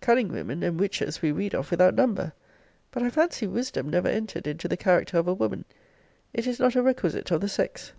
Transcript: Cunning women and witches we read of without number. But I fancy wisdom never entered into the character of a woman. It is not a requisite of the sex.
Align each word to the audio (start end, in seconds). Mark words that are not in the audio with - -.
Cunning 0.00 0.26
women 0.32 0.64
and 0.64 0.80
witches 0.80 1.22
we 1.22 1.30
read 1.30 1.54
of 1.54 1.70
without 1.70 1.94
number. 1.94 2.32
But 2.90 3.04
I 3.04 3.10
fancy 3.10 3.46
wisdom 3.46 3.88
never 3.88 4.08
entered 4.08 4.48
into 4.48 4.66
the 4.66 4.76
character 4.76 5.18
of 5.18 5.28
a 5.28 5.34
woman. 5.34 5.64
It 6.34 6.48
is 6.48 6.58
not 6.58 6.74
a 6.74 6.82
requisite 6.82 7.30
of 7.30 7.40
the 7.42 7.48
sex. 7.48 7.92